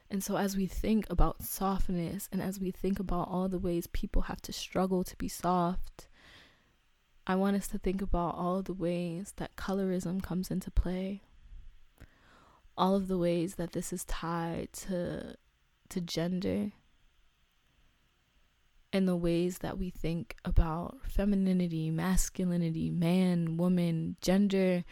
And 0.09 0.21
so, 0.21 0.35
as 0.35 0.57
we 0.57 0.65
think 0.65 1.09
about 1.09 1.43
softness 1.43 2.27
and 2.29 2.41
as 2.41 2.59
we 2.59 2.71
think 2.71 2.99
about 2.99 3.29
all 3.29 3.47
the 3.47 3.57
ways 3.57 3.87
people 3.87 4.23
have 4.23 4.41
to 4.41 4.51
struggle 4.51 5.05
to 5.05 5.15
be 5.15 5.29
soft, 5.29 6.09
I 7.27 7.35
want 7.35 7.55
us 7.55 7.67
to 7.69 7.79
think 7.79 8.01
about 8.01 8.35
all 8.35 8.61
the 8.61 8.73
ways 8.73 9.33
that 9.37 9.55
colorism 9.55 10.21
comes 10.21 10.51
into 10.51 10.69
play, 10.69 11.23
all 12.77 12.95
of 12.95 13.07
the 13.07 13.17
ways 13.17 13.55
that 13.55 13.71
this 13.71 13.91
is 13.91 14.03
tied 14.05 14.71
to, 14.73 15.35
to 15.89 16.01
gender, 16.01 16.71
and 18.93 19.07
the 19.07 19.15
ways 19.15 19.57
that 19.57 19.77
we 19.77 19.89
think 19.89 20.35
about 20.45 20.99
femininity, 21.03 21.89
masculinity, 21.89 22.89
man, 22.89 23.57
woman, 23.57 24.15
gender. 24.21 24.85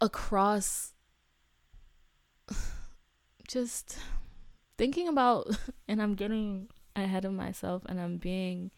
Across 0.00 0.94
just 3.46 3.98
thinking 4.76 5.06
about, 5.06 5.56
and 5.88 6.02
I'm 6.02 6.14
getting 6.14 6.68
ahead 6.96 7.24
of 7.24 7.32
myself 7.32 7.82
and 7.86 8.00
I'm 8.00 8.16
being 8.16 8.70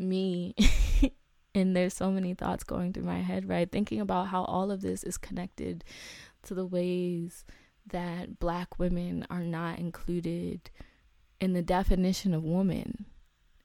me. 0.00 0.54
and 1.54 1.76
there's 1.76 1.94
so 1.94 2.10
many 2.10 2.34
thoughts 2.34 2.64
going 2.64 2.92
through 2.92 3.04
my 3.04 3.20
head, 3.20 3.48
right? 3.48 3.70
Thinking 3.70 4.00
about 4.00 4.28
how 4.28 4.44
all 4.44 4.70
of 4.70 4.80
this 4.80 5.04
is 5.04 5.18
connected 5.18 5.84
to 6.44 6.54
the 6.54 6.66
ways 6.66 7.44
that 7.86 8.38
black 8.38 8.78
women 8.78 9.26
are 9.30 9.42
not 9.42 9.78
included 9.78 10.70
in 11.40 11.52
the 11.52 11.62
definition 11.62 12.34
of 12.34 12.44
woman. 12.44 13.06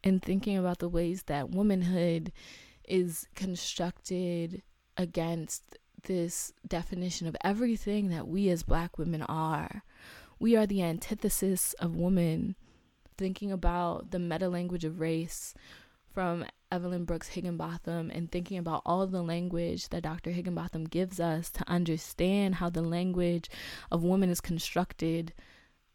And 0.03 0.21
thinking 0.21 0.57
about 0.57 0.79
the 0.79 0.89
ways 0.89 1.23
that 1.23 1.49
womanhood 1.49 2.31
is 2.87 3.27
constructed 3.35 4.61
against 4.97 5.77
this 6.03 6.53
definition 6.67 7.27
of 7.27 7.35
everything 7.43 8.09
that 8.09 8.27
we 8.27 8.49
as 8.49 8.63
black 8.63 8.97
women 8.97 9.23
are. 9.23 9.83
We 10.39 10.55
are 10.55 10.67
the 10.67 10.83
antithesis 10.83 11.73
of 11.73 11.95
woman. 11.95 12.55
Thinking 13.17 13.51
about 13.51 14.11
the 14.11 14.19
meta 14.19 14.49
language 14.49 14.83
of 14.83 14.99
race 14.99 15.53
from 16.15 16.45
Evelyn 16.71 17.03
Brooks 17.03 17.27
Higginbotham 17.27 18.09
and 18.09 18.31
thinking 18.31 18.57
about 18.57 18.81
all 18.85 19.05
the 19.05 19.21
language 19.21 19.89
that 19.89 20.03
Dr. 20.03 20.31
Higginbotham 20.31 20.85
gives 20.85 21.19
us 21.19 21.51
to 21.51 21.69
understand 21.69 22.55
how 22.55 22.69
the 22.69 22.81
language 22.81 23.49
of 23.91 24.05
women 24.05 24.29
is 24.29 24.39
constructed 24.39 25.33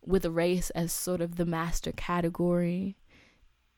with 0.04 0.26
race 0.26 0.68
as 0.70 0.92
sort 0.92 1.22
of 1.22 1.36
the 1.36 1.46
master 1.46 1.90
category 1.92 2.98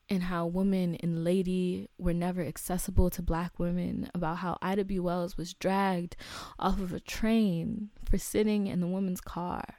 and 0.09 0.25
how 0.25 0.45
women 0.45 0.97
and 0.97 1.23
lady 1.23 1.89
were 1.97 2.13
never 2.13 2.43
accessible 2.43 3.09
to 3.09 3.23
black 3.23 3.61
women, 3.61 4.11
about 4.13 4.39
how 4.39 4.59
Ida 4.61 4.85
B. 4.85 4.99
Wells 4.99 5.37
was 5.37 5.55
dragged 5.55 6.17
off 6.59 6.81
of 6.81 6.93
a 6.93 6.99
train 6.99 7.91
for 8.05 8.19
sitting 8.19 8.67
in 8.67 8.81
the 8.81 8.89
woman's 8.89 9.21
car 9.21 9.77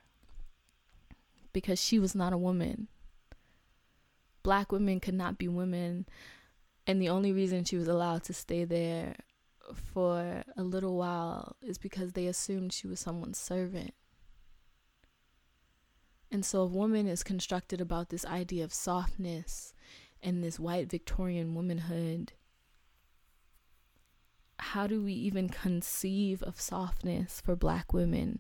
because 1.51 1.79
she 1.79 2.00
was 2.00 2.15
not 2.15 2.32
a 2.32 2.38
woman. 2.38 2.88
Black 4.43 4.72
women 4.72 5.01
could 5.01 5.13
not 5.13 5.38
be 5.38 5.50
women, 5.50 6.05
and 6.85 7.01
the 7.01 7.09
only 7.09 7.31
reason 7.31 7.63
she 7.63 7.77
was 7.77 7.87
allowed 7.87 8.23
to 8.23 8.33
stay 8.33 8.65
there 8.65 9.15
for 9.73 10.43
a 10.57 10.63
little 10.63 10.97
while 10.97 11.55
is 11.61 11.77
because 11.77 12.13
they 12.13 12.27
assumed 12.27 12.73
she 12.73 12.87
was 12.87 12.99
someone's 12.99 13.39
servant. 13.39 13.93
And 16.29 16.43
so 16.43 16.61
a 16.61 16.65
woman 16.65 17.07
is 17.07 17.23
constructed 17.23 17.79
about 17.79 18.09
this 18.09 18.25
idea 18.25 18.63
of 18.63 18.73
softness 18.73 19.73
and 20.21 20.43
this 20.43 20.59
white 20.59 20.89
Victorian 20.89 21.53
womanhood, 21.53 22.33
how 24.57 24.87
do 24.87 25.03
we 25.03 25.13
even 25.13 25.49
conceive 25.49 26.41
of 26.41 26.59
softness 26.59 27.41
for 27.41 27.55
black 27.55 27.93
women? 27.93 28.39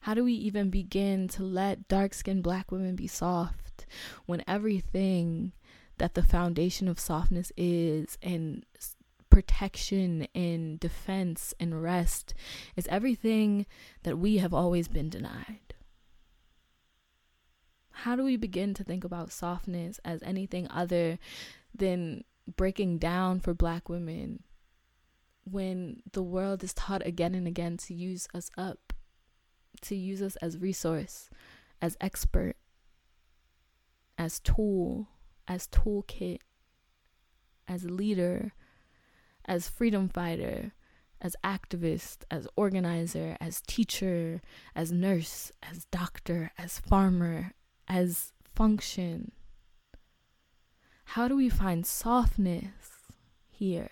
How 0.00 0.14
do 0.14 0.22
we 0.22 0.34
even 0.34 0.70
begin 0.70 1.26
to 1.28 1.42
let 1.42 1.88
dark 1.88 2.14
skinned 2.14 2.44
black 2.44 2.70
women 2.70 2.94
be 2.94 3.08
soft 3.08 3.86
when 4.26 4.44
everything 4.46 5.52
that 5.98 6.14
the 6.14 6.22
foundation 6.22 6.88
of 6.88 7.00
softness 7.00 7.52
is 7.56 8.18
and 8.22 8.64
protection 9.30 10.26
and 10.34 10.80
defense 10.80 11.52
and 11.60 11.82
rest 11.82 12.32
is 12.74 12.86
everything 12.88 13.66
that 14.02 14.18
we 14.18 14.38
have 14.38 14.54
always 14.54 14.88
been 14.88 15.10
denied? 15.10 15.66
how 18.00 18.14
do 18.14 18.22
we 18.22 18.36
begin 18.36 18.74
to 18.74 18.84
think 18.84 19.04
about 19.04 19.32
softness 19.32 19.98
as 20.04 20.22
anything 20.22 20.68
other 20.70 21.18
than 21.74 22.22
breaking 22.56 22.98
down 22.98 23.40
for 23.40 23.54
black 23.54 23.88
women 23.88 24.42
when 25.44 26.02
the 26.12 26.22
world 26.22 26.62
is 26.62 26.74
taught 26.74 27.04
again 27.06 27.34
and 27.34 27.46
again 27.48 27.78
to 27.78 27.94
use 27.94 28.28
us 28.34 28.50
up, 28.58 28.92
to 29.80 29.96
use 29.96 30.20
us 30.20 30.36
as 30.36 30.58
resource, 30.58 31.30
as 31.80 31.96
expert, 31.98 32.56
as 34.18 34.40
tool, 34.40 35.08
as 35.48 35.66
toolkit, 35.68 36.38
as 37.68 37.84
leader, 37.84 38.52
as 39.44 39.68
freedom 39.68 40.08
fighter, 40.08 40.72
as 41.20 41.36
activist, 41.42 42.18
as 42.30 42.46
organizer, 42.56 43.36
as 43.40 43.62
teacher, 43.66 44.42
as 44.74 44.92
nurse, 44.92 45.50
as 45.62 45.86
doctor, 45.86 46.52
as 46.58 46.78
farmer, 46.78 47.52
as 47.88 48.32
function? 48.54 49.32
How 51.10 51.28
do 51.28 51.36
we 51.36 51.48
find 51.48 51.86
softness 51.86 53.12
here? 53.48 53.90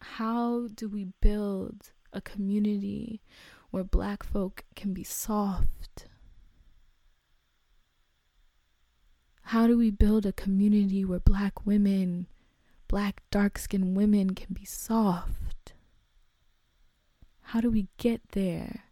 How 0.00 0.68
do 0.74 0.88
we 0.88 1.08
build 1.20 1.92
a 2.12 2.20
community 2.20 3.20
where 3.70 3.84
black 3.84 4.24
folk 4.24 4.64
can 4.74 4.92
be 4.92 5.04
soft? 5.04 6.06
How 9.50 9.66
do 9.66 9.76
we 9.76 9.90
build 9.90 10.26
a 10.26 10.32
community 10.32 11.04
where 11.04 11.18
black 11.18 11.66
women, 11.66 12.28
black 12.86 13.20
dark 13.32 13.58
skinned 13.58 13.96
women 13.96 14.36
can 14.36 14.54
be 14.54 14.64
soft? 14.64 15.72
How 17.40 17.60
do 17.60 17.68
we 17.68 17.88
get 17.96 18.20
there? 18.28 18.84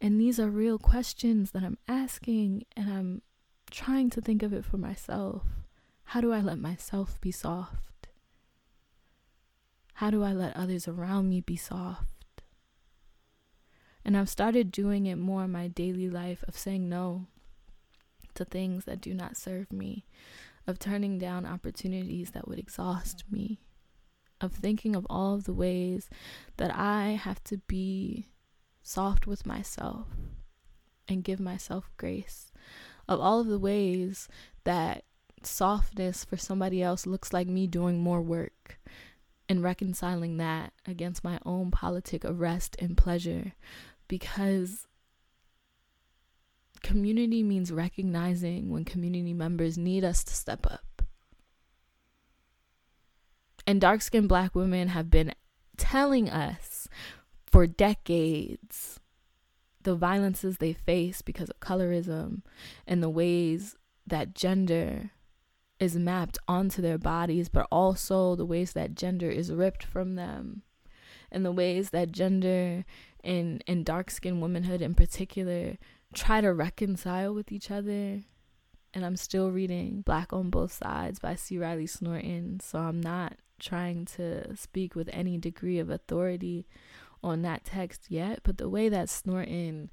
And 0.00 0.20
these 0.20 0.40
are 0.40 0.50
real 0.50 0.80
questions 0.80 1.52
that 1.52 1.62
I'm 1.62 1.78
asking, 1.86 2.64
and 2.76 2.92
I'm 2.92 3.22
trying 3.70 4.10
to 4.10 4.20
think 4.20 4.42
of 4.42 4.52
it 4.52 4.64
for 4.64 4.78
myself. 4.78 5.44
How 6.06 6.20
do 6.20 6.32
I 6.32 6.40
let 6.40 6.58
myself 6.58 7.20
be 7.20 7.30
soft? 7.30 8.08
How 9.94 10.10
do 10.10 10.24
I 10.24 10.32
let 10.32 10.56
others 10.56 10.88
around 10.88 11.28
me 11.28 11.40
be 11.40 11.56
soft? 11.56 12.42
And 14.04 14.16
I've 14.16 14.28
started 14.28 14.72
doing 14.72 15.06
it 15.06 15.18
more 15.18 15.44
in 15.44 15.52
my 15.52 15.68
daily 15.68 16.10
life 16.10 16.42
of 16.48 16.58
saying 16.58 16.88
no 16.88 17.28
to 18.38 18.44
things 18.44 18.84
that 18.86 19.00
do 19.00 19.14
not 19.14 19.36
serve 19.36 19.72
me, 19.72 20.04
of 20.66 20.78
turning 20.78 21.18
down 21.18 21.46
opportunities 21.46 22.30
that 22.30 22.48
would 22.48 22.58
exhaust 22.58 23.24
me, 23.30 23.60
of 24.40 24.52
thinking 24.52 24.96
of 24.96 25.06
all 25.08 25.34
of 25.34 25.44
the 25.44 25.52
ways 25.52 26.10
that 26.56 26.74
I 26.74 27.10
have 27.10 27.42
to 27.44 27.58
be 27.58 28.26
soft 28.82 29.26
with 29.26 29.46
myself 29.46 30.06
and 31.06 31.24
give 31.24 31.40
myself 31.40 31.90
grace 31.96 32.52
of 33.08 33.20
all 33.20 33.40
of 33.40 33.46
the 33.46 33.58
ways 33.58 34.28
that 34.64 35.04
softness 35.42 36.24
for 36.24 36.36
somebody 36.36 36.82
else 36.82 37.06
looks 37.06 37.32
like 37.32 37.46
me 37.46 37.66
doing 37.66 37.98
more 37.98 38.20
work 38.20 38.78
and 39.48 39.62
reconciling 39.62 40.36
that 40.36 40.72
against 40.86 41.24
my 41.24 41.38
own 41.46 41.70
politic 41.70 42.24
of 42.24 42.40
rest 42.40 42.76
and 42.78 42.96
pleasure 42.96 43.52
because 44.08 44.86
community 46.82 47.42
means 47.42 47.72
recognizing 47.72 48.70
when 48.70 48.84
community 48.84 49.32
members 49.32 49.76
need 49.78 50.04
us 50.04 50.24
to 50.24 50.34
step 50.34 50.66
up. 50.66 51.02
And 53.66 53.80
dark 53.80 54.00
skinned 54.00 54.28
black 54.28 54.54
women 54.54 54.88
have 54.88 55.10
been 55.10 55.34
telling 55.76 56.28
us 56.30 56.88
for 57.46 57.66
decades 57.66 58.98
the 59.82 59.94
violences 59.94 60.58
they 60.58 60.72
face 60.72 61.22
because 61.22 61.48
of 61.48 61.60
colorism 61.60 62.42
and 62.86 63.02
the 63.02 63.08
ways 63.08 63.76
that 64.06 64.34
gender 64.34 65.10
is 65.78 65.96
mapped 65.96 66.38
onto 66.48 66.82
their 66.82 66.98
bodies, 66.98 67.48
but 67.48 67.66
also 67.70 68.34
the 68.34 68.44
ways 68.44 68.72
that 68.72 68.94
gender 68.94 69.30
is 69.30 69.52
ripped 69.52 69.84
from 69.84 70.16
them 70.16 70.62
and 71.30 71.44
the 71.44 71.52
ways 71.52 71.90
that 71.90 72.12
gender 72.12 72.84
and, 73.22 73.62
and 73.66 73.84
dark 73.84 74.10
skinned 74.10 74.40
womanhood 74.40 74.82
in 74.82 74.94
particular 74.94 75.76
try 76.14 76.40
to 76.40 76.52
reconcile 76.52 77.34
with 77.34 77.52
each 77.52 77.70
other. 77.70 78.22
And 78.94 79.04
I'm 79.04 79.16
still 79.16 79.50
reading 79.50 80.02
Black 80.02 80.32
on 80.32 80.50
Both 80.50 80.72
Sides 80.72 81.18
by 81.18 81.34
C. 81.34 81.58
Riley 81.58 81.86
Snorton, 81.86 82.60
so 82.62 82.78
I'm 82.78 83.00
not 83.00 83.34
trying 83.58 84.06
to 84.06 84.56
speak 84.56 84.94
with 84.94 85.10
any 85.12 85.36
degree 85.36 85.78
of 85.78 85.90
authority 85.90 86.66
on 87.22 87.42
that 87.42 87.64
text 87.64 88.06
yet, 88.08 88.40
but 88.44 88.58
the 88.58 88.68
way 88.68 88.88
that 88.88 89.08
Snorton 89.08 89.90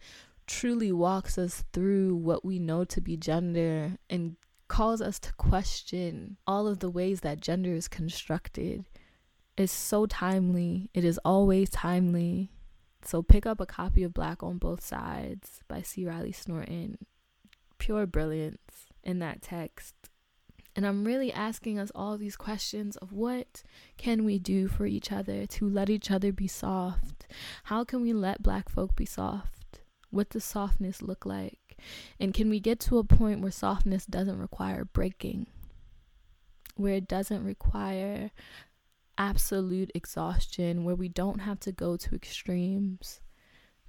truly 0.48 0.92
walks 0.92 1.38
us 1.38 1.64
through 1.74 2.16
what 2.16 2.46
we 2.46 2.60
know 2.60 2.86
to 2.86 3.02
be 3.02 3.18
gender 3.18 3.98
and 4.10 4.36
calls 4.68 5.02
us 5.02 5.20
to 5.20 5.34
question 5.34 6.38
all 6.48 6.68
of 6.68 6.80
the 6.80 6.90
ways 6.90 7.22
that 7.22 7.42
gender 7.42 7.74
is 7.74 7.88
constructed 7.88 8.86
is 9.58 9.72
so 9.72 10.06
timely. 10.06 10.90
It 10.94 11.04
is 11.04 11.20
always 11.26 11.70
timely. 11.70 12.52
So 13.06 13.22
pick 13.22 13.46
up 13.46 13.62
a 13.62 13.66
copy 13.66 14.04
of 14.04 14.14
Black 14.14 14.42
on 14.42 14.58
Both 14.58 14.84
Sides 14.84 15.62
by 15.68 15.84
C. 15.84 16.06
Riley 16.06 16.32
Snorton. 16.32 16.98
Pure 17.78 18.08
brilliance 18.08 18.88
in 19.04 19.20
that 19.20 19.44
text. 19.44 19.94
And 20.76 20.86
I'm 20.86 21.06
really 21.06 21.32
asking 21.32 21.80
us 21.80 21.92
all 21.96 22.18
these 22.18 22.36
questions 22.36 22.98
of 22.98 23.14
what 23.14 23.64
can 23.98 24.26
we 24.26 24.40
do 24.40 24.68
for 24.68 24.86
each 24.86 25.12
other 25.12 25.46
to 25.46 25.70
let 25.70 25.90
each 25.90 26.12
other 26.12 26.34
be 26.34 26.48
soft? 26.48 27.28
How 27.66 27.84
can 27.86 28.02
we 28.02 28.12
let 28.12 28.44
black 28.44 28.68
folk 28.70 28.96
be 28.96 29.06
soft? 29.06 29.82
What 30.10 30.30
does 30.30 30.44
softness 30.44 31.02
look 31.02 31.26
like? 31.26 31.78
And 32.20 32.34
can 32.34 32.50
we 32.50 32.60
get 32.60 32.80
to 32.82 32.98
a 32.98 33.04
point 33.04 33.42
where 33.42 33.52
softness 33.52 34.06
doesn't 34.06 34.40
require 34.40 34.84
breaking? 34.84 35.48
Where 36.76 36.96
it 36.96 37.08
doesn't 37.08 37.44
require 37.44 38.32
absolute 39.18 39.92
exhaustion, 39.94 40.84
where 40.84 40.96
we 40.96 41.10
don't 41.10 41.40
have 41.40 41.60
to 41.62 41.72
go 41.72 41.98
to 41.98 42.16
extremes. 42.16 43.22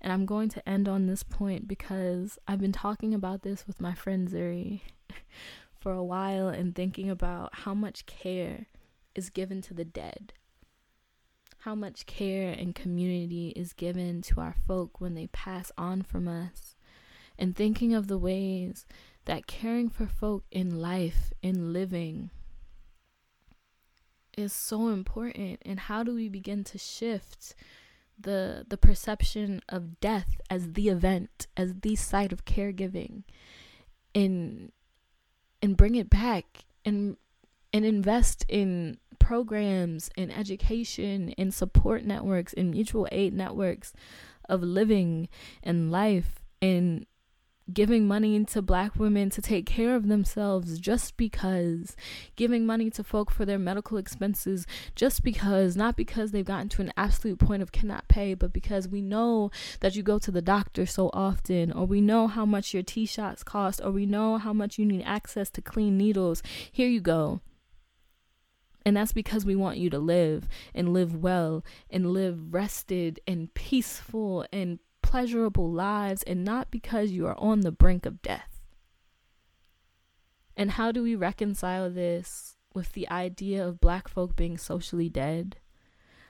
And 0.00 0.12
I'm 0.12 0.26
going 0.26 0.48
to 0.50 0.68
end 0.68 0.88
on 0.88 1.06
this 1.06 1.22
point 1.22 1.66
because 1.66 2.38
I've 2.46 2.60
been 2.60 2.72
talking 2.72 3.14
about 3.14 3.42
this 3.42 3.66
with 3.66 3.80
my 3.80 3.94
friend 3.94 4.28
Zuri 4.28 4.82
for 5.80 5.92
a 5.92 6.04
while 6.04 6.48
and 6.48 6.74
thinking 6.74 7.10
about 7.10 7.50
how 7.52 7.74
much 7.74 8.06
care 8.06 8.66
is 9.14 9.30
given 9.30 9.62
to 9.62 9.74
the 9.74 9.84
dead. 9.84 10.32
How 11.60 11.74
much 11.74 12.06
care 12.06 12.52
and 12.52 12.74
community 12.74 13.48
is 13.56 13.72
given 13.72 14.22
to 14.22 14.40
our 14.40 14.54
folk 14.66 15.00
when 15.00 15.14
they 15.14 15.26
pass 15.28 15.72
on 15.76 16.02
from 16.02 16.28
us. 16.28 16.76
And 17.38 17.56
thinking 17.56 17.92
of 17.92 18.06
the 18.06 18.18
ways 18.18 18.86
that 19.24 19.46
caring 19.46 19.88
for 19.88 20.06
folk 20.06 20.44
in 20.50 20.80
life, 20.80 21.32
in 21.42 21.72
living, 21.72 22.30
is 24.36 24.52
so 24.52 24.88
important 24.88 25.60
and 25.64 25.80
how 25.80 26.02
do 26.02 26.14
we 26.14 26.28
begin 26.28 26.62
to 26.64 26.78
shift 26.78 27.54
the 28.18 28.64
the 28.68 28.76
perception 28.76 29.60
of 29.68 30.00
death 30.00 30.40
as 30.50 30.72
the 30.72 30.88
event 30.88 31.46
as 31.56 31.74
the 31.80 31.96
site 31.96 32.32
of 32.32 32.44
caregiving 32.44 33.22
and 34.14 34.72
and 35.62 35.76
bring 35.76 35.94
it 35.94 36.08
back 36.08 36.64
and 36.84 37.16
and 37.72 37.84
invest 37.84 38.44
in 38.48 38.98
programs 39.18 40.08
in 40.16 40.30
education 40.30 41.30
in 41.30 41.50
support 41.50 42.04
networks 42.04 42.52
in 42.52 42.70
mutual 42.70 43.08
aid 43.12 43.34
networks 43.34 43.92
of 44.48 44.62
living 44.62 45.28
and 45.62 45.90
life 45.90 46.40
and 46.62 47.06
giving 47.72 48.06
money 48.06 48.44
to 48.44 48.62
black 48.62 48.96
women 48.96 49.28
to 49.28 49.42
take 49.42 49.66
care 49.66 49.96
of 49.96 50.06
themselves 50.06 50.78
just 50.78 51.16
because, 51.16 51.96
giving 52.36 52.64
money 52.64 52.90
to 52.90 53.02
folk 53.02 53.30
for 53.30 53.44
their 53.44 53.58
medical 53.58 53.98
expenses 53.98 54.66
just 54.94 55.24
because, 55.24 55.76
not 55.76 55.96
because 55.96 56.30
they've 56.30 56.44
gotten 56.44 56.68
to 56.68 56.82
an 56.82 56.92
absolute 56.96 57.38
point 57.38 57.62
of 57.62 57.72
cannot 57.72 58.06
pay, 58.08 58.34
but 58.34 58.52
because 58.52 58.86
we 58.86 59.00
know 59.00 59.50
that 59.80 59.96
you 59.96 60.02
go 60.02 60.18
to 60.18 60.30
the 60.30 60.42
doctor 60.42 60.86
so 60.86 61.10
often, 61.12 61.72
or 61.72 61.86
we 61.86 62.00
know 62.00 62.28
how 62.28 62.46
much 62.46 62.72
your 62.72 62.84
T 62.84 63.04
shots 63.04 63.42
cost, 63.42 63.80
or 63.82 63.90
we 63.90 64.06
know 64.06 64.38
how 64.38 64.52
much 64.52 64.78
you 64.78 64.86
need 64.86 65.02
access 65.02 65.50
to 65.50 65.60
clean 65.60 65.98
needles. 65.98 66.42
Here 66.70 66.88
you 66.88 67.00
go. 67.00 67.40
And 68.84 68.96
that's 68.96 69.12
because 69.12 69.44
we 69.44 69.56
want 69.56 69.78
you 69.78 69.90
to 69.90 69.98
live 69.98 70.48
and 70.72 70.94
live 70.94 71.16
well 71.16 71.64
and 71.90 72.12
live 72.12 72.54
rested 72.54 73.18
and 73.26 73.52
peaceful 73.52 74.46
and 74.52 74.78
pleasurable 75.16 75.72
lives 75.72 76.22
and 76.24 76.44
not 76.44 76.70
because 76.70 77.10
you 77.10 77.26
are 77.26 77.38
on 77.38 77.60
the 77.60 77.72
brink 77.72 78.04
of 78.04 78.20
death. 78.20 78.60
And 80.54 80.72
how 80.72 80.92
do 80.92 81.02
we 81.02 81.14
reconcile 81.14 81.88
this 81.88 82.58
with 82.74 82.92
the 82.92 83.08
idea 83.08 83.66
of 83.66 83.80
black 83.80 84.08
folk 84.08 84.36
being 84.36 84.58
socially 84.58 85.08
dead? 85.08 85.56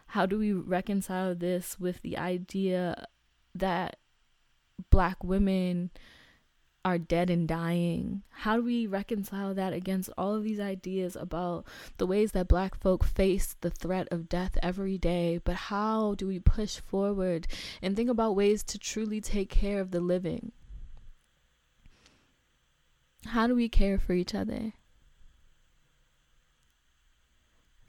How 0.07 0.25
do 0.25 0.39
we 0.39 0.53
reconcile 0.53 1.35
this 1.35 1.81
with 1.81 2.01
the 2.03 2.17
idea 2.17 3.09
that 3.57 3.97
black 4.89 5.25
women 5.25 5.91
are 6.87 6.99
dead 6.99 7.31
and 7.31 7.49
dying. 7.49 8.23
How 8.31 8.59
do 8.59 8.63
we 8.63 8.87
reconcile 8.87 9.53
that 9.55 9.73
against 9.73 10.09
all 10.17 10.37
of 10.37 10.45
these 10.45 10.61
ideas 10.61 11.17
about 11.17 11.67
the 11.97 12.07
ways 12.07 12.31
that 12.31 12.47
black 12.47 12.77
folk 12.77 13.03
face 13.03 13.57
the 13.61 13.71
threat 13.71 14.07
of 14.13 14.29
death 14.29 14.57
every 14.63 14.97
day? 14.97 15.41
But 15.43 15.57
how 15.57 16.15
do 16.15 16.29
we 16.29 16.39
push 16.39 16.79
forward 16.79 17.49
and 17.83 17.97
think 17.97 18.09
about 18.09 18.37
ways 18.37 18.63
to 18.63 18.79
truly 18.79 19.21
take 19.21 19.51
care 19.51 19.81
of 19.81 19.91
the 19.91 19.99
living? 19.99 20.53
How 23.27 23.49
do 23.49 23.57
we 23.57 23.69
care 23.69 23.99
for 23.99 24.13
each 24.13 24.33
other? 24.33 24.75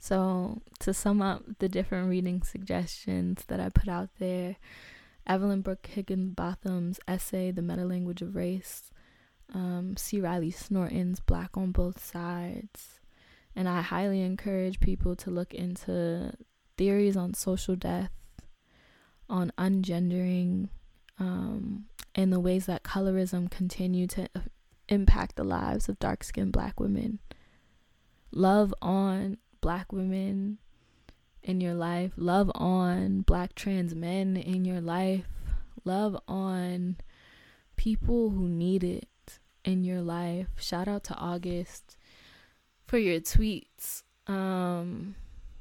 So, 0.00 0.60
to 0.80 0.92
sum 0.92 1.22
up 1.22 1.44
the 1.60 1.68
different 1.68 2.10
reading 2.10 2.42
suggestions 2.42 3.44
that 3.46 3.60
I 3.60 3.68
put 3.68 3.86
out 3.86 4.08
there, 4.18 4.56
Evelyn 5.28 5.60
Brooks 5.60 5.90
Higginbotham's 5.90 6.98
essay, 7.06 7.50
The 7.50 7.62
Meta 7.62 7.84
Language 7.84 8.22
of 8.22 8.34
Race, 8.34 8.90
um, 9.52 9.96
C. 9.96 10.20
Riley 10.20 10.50
Snorton's 10.50 11.20
Black 11.20 11.56
on 11.56 11.70
Both 11.70 12.02
Sides. 12.02 13.00
And 13.54 13.68
I 13.68 13.82
highly 13.82 14.22
encourage 14.22 14.80
people 14.80 15.16
to 15.16 15.30
look 15.30 15.52
into 15.52 16.32
theories 16.76 17.16
on 17.16 17.34
social 17.34 17.76
death, 17.76 18.12
on 19.28 19.52
ungendering, 19.58 20.68
um, 21.18 21.84
and 22.14 22.32
the 22.32 22.40
ways 22.40 22.66
that 22.66 22.82
colorism 22.82 23.50
continue 23.50 24.06
to 24.06 24.28
impact 24.88 25.36
the 25.36 25.44
lives 25.44 25.88
of 25.88 25.98
dark 25.98 26.24
skinned 26.24 26.52
black 26.52 26.80
women. 26.80 27.18
Love 28.30 28.74
on 28.80 29.38
black 29.60 29.92
women 29.92 30.58
in 31.48 31.62
your 31.62 31.74
life, 31.74 32.12
love 32.16 32.50
on 32.54 33.22
black 33.22 33.54
trans 33.54 33.94
men 33.94 34.36
in 34.36 34.66
your 34.66 34.82
life, 34.82 35.24
love 35.82 36.14
on 36.28 36.98
people 37.76 38.30
who 38.30 38.46
need 38.46 38.84
it 38.84 39.08
in 39.64 39.82
your 39.82 40.02
life. 40.02 40.48
Shout 40.56 40.88
out 40.88 41.04
to 41.04 41.14
August 41.14 41.96
for 42.86 42.98
your 42.98 43.18
tweets. 43.20 44.02
Um, 44.26 45.14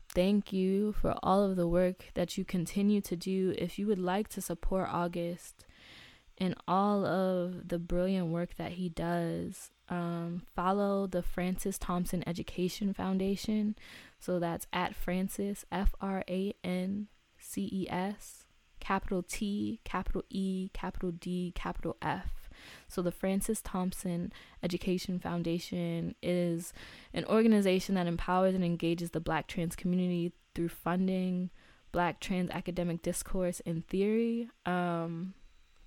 thank 0.09 0.51
you 0.51 0.91
for 0.91 1.15
all 1.23 1.41
of 1.41 1.55
the 1.55 1.67
work 1.67 2.07
that 2.15 2.37
you 2.37 2.43
continue 2.43 2.99
to 3.01 3.15
do. 3.15 3.55
If 3.57 3.79
you 3.79 3.87
would 3.87 3.97
like 3.97 4.27
to 4.29 4.41
support 4.41 4.89
August 4.91 5.65
and 6.37 6.53
all 6.67 7.05
of 7.05 7.69
the 7.69 7.79
brilliant 7.79 8.27
work 8.27 8.55
that 8.57 8.73
he 8.73 8.89
does, 8.89 9.71
um, 9.87 10.41
follow 10.53 11.07
the 11.07 11.23
Frances 11.23 11.77
Thompson 11.77 12.27
Education 12.27 12.93
Foundation. 12.93 13.77
So 14.19 14.39
that's 14.39 14.67
at 14.73 14.95
Frances, 14.95 15.65
F 15.71 15.93
R 16.01 16.23
A 16.29 16.53
N 16.63 17.07
C 17.39 17.69
E 17.71 17.87
S, 17.89 18.45
capital 18.79 19.23
T, 19.23 19.79
capital 19.83 20.23
E, 20.29 20.69
capital 20.73 21.11
D, 21.11 21.51
capital 21.55 21.97
F. 22.01 22.49
So, 22.87 23.03
the 23.03 23.11
Frances 23.11 23.61
Thompson 23.61 24.33
Education 24.63 25.19
Foundation 25.19 26.15
is 26.23 26.73
an 27.13 27.23
organization 27.25 27.95
that 27.95 28.07
empowers 28.07 28.55
and 28.55 28.65
engages 28.65 29.11
the 29.11 29.19
Black 29.19 29.47
trans 29.47 29.75
community 29.75 30.33
through 30.55 30.69
funding 30.69 31.51
Black 31.91 32.19
trans 32.19 32.49
academic 32.49 33.01
discourse 33.01 33.61
and 33.65 33.85
theory. 33.87 34.49
Um, 34.65 35.33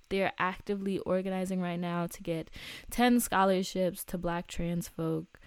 they're 0.09 0.33
actively 0.37 0.99
organizing 0.99 1.61
right 1.61 1.79
now 1.79 2.05
to 2.07 2.21
get 2.21 2.49
10 2.89 3.21
scholarships 3.21 4.03
to 4.03 4.17
black 4.17 4.45
trans 4.47 4.87
folk. 4.87 5.39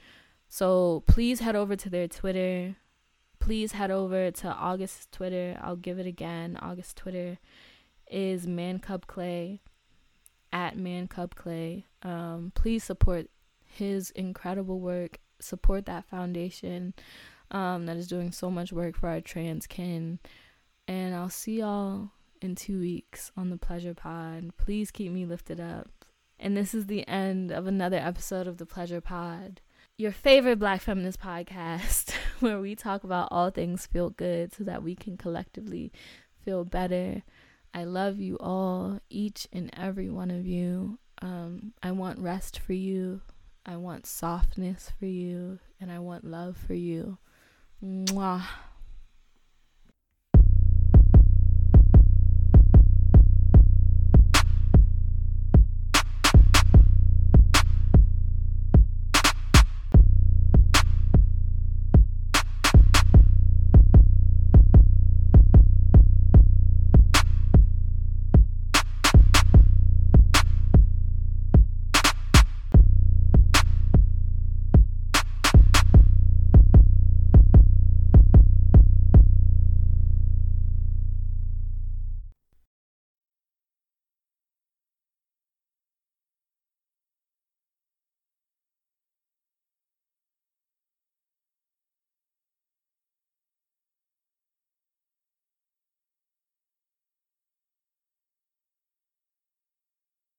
So 0.55 1.03
please 1.09 1.41
head 1.41 1.57
over 1.57 1.75
to 1.75 1.91
their 1.91 2.07
Twitter. 2.07 2.77
Please 3.41 3.73
head 3.73 3.91
over 3.91 4.31
to 4.31 4.49
August's 4.49 5.09
Twitter. 5.11 5.59
I'll 5.61 5.75
give 5.75 5.99
it 5.99 6.07
again. 6.07 6.57
August 6.63 6.97
Twitter 6.97 7.39
is 8.09 8.47
Man 8.47 8.79
Cub 8.79 9.09
Clay. 9.09 9.63
at 10.53 10.79
Man 10.79 11.09
Cub 11.09 11.35
Clay. 11.35 11.87
Um, 12.05 12.53
please 12.55 12.85
support 12.85 13.31
his 13.65 14.11
incredible 14.11 14.79
work. 14.79 15.19
Support 15.41 15.87
that 15.87 16.05
foundation 16.05 16.95
um, 17.51 17.87
that 17.87 17.97
is 17.97 18.07
doing 18.07 18.31
so 18.31 18.49
much 18.49 18.73
work 18.73 18.97
for 18.97 19.09
our 19.09 19.21
trans 19.21 19.67
kin. 19.67 20.21
And 20.87 21.17
I'll 21.17 21.31
see 21.31 21.59
y'all 21.59 22.13
in 22.41 22.55
two 22.55 22.79
weeks 22.79 23.33
on 23.37 23.51
the 23.51 23.57
Pleasure 23.57 23.93
Pod. 23.93 24.57
Please 24.57 24.93
keep 24.93 25.11
me 25.11 25.27
lifted 25.27 25.59
up. 25.59 25.91
And 26.39 26.57
this 26.57 26.75
is 26.75 26.87
the 26.87 27.09
end 27.09 27.51
of 27.51 27.67
another 27.67 27.97
episode 27.97 28.47
of 28.47 28.59
the 28.59 28.67
Pleasure 28.67 29.01
Pod, 29.01 29.61
your 29.97 30.13
favorite 30.13 30.59
Black 30.59 30.81
feminist 30.81 31.21
podcast, 31.21 32.13
where 32.41 32.61
we 32.61 32.75
talk 32.75 33.05
about 33.05 33.29
all 33.31 33.51
things 33.51 33.87
feel 33.87 34.11
good 34.11 34.53
so 34.53 34.65
that 34.65 34.83
we 34.83 34.95
can 34.95 35.17
collectively 35.17 35.93
feel 36.45 36.65
better. 36.65 37.23
I 37.73 37.85
love 37.85 38.19
you 38.19 38.37
all, 38.41 39.01
each 39.09 39.47
and 39.53 39.71
every 39.77 40.09
one 40.11 40.31
of 40.31 40.47
you. 40.47 40.99
Um, 41.23 41.73
I 41.83 41.93
want 41.93 42.19
rest 42.19 42.59
for 42.59 42.73
you. 42.73 43.21
I 43.67 43.77
want 43.77 44.07
softness 44.07 44.93
for 44.99 45.07
you. 45.07 45.59
And 45.81 45.91
I 45.91 45.99
want 46.01 46.25
love 46.25 46.57
for 46.57 46.75
you. 46.75 47.19
Mwah. 47.83 48.43